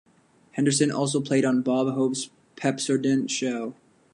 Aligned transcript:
Henderson 0.53 0.89
also 0.89 1.21
played 1.21 1.45
on 1.45 1.61
Bob 1.61 1.93
Hope's 1.93 2.31
"Pepsodent 2.55 3.29
Show". 3.29 3.75